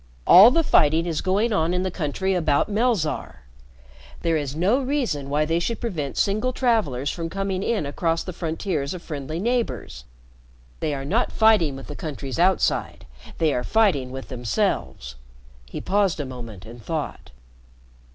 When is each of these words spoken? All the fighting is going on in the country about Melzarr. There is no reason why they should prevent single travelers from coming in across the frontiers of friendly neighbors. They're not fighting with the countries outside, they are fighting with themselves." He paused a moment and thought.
All 0.25 0.49
the 0.49 0.63
fighting 0.63 1.05
is 1.05 1.21
going 1.21 1.53
on 1.53 1.75
in 1.75 1.83
the 1.83 1.91
country 1.91 2.33
about 2.33 2.71
Melzarr. 2.71 3.43
There 4.23 4.35
is 4.35 4.55
no 4.55 4.79
reason 4.81 5.29
why 5.29 5.45
they 5.45 5.59
should 5.59 5.79
prevent 5.79 6.17
single 6.17 6.51
travelers 6.53 7.11
from 7.11 7.29
coming 7.29 7.61
in 7.61 7.85
across 7.85 8.23
the 8.23 8.33
frontiers 8.33 8.95
of 8.95 9.03
friendly 9.03 9.37
neighbors. 9.39 10.05
They're 10.79 11.05
not 11.05 11.31
fighting 11.31 11.75
with 11.75 11.85
the 11.85 11.95
countries 11.95 12.39
outside, 12.39 13.05
they 13.37 13.53
are 13.53 13.63
fighting 13.63 14.09
with 14.09 14.29
themselves." 14.29 15.17
He 15.69 15.79
paused 15.79 16.19
a 16.19 16.25
moment 16.25 16.65
and 16.65 16.83
thought. 16.83 17.29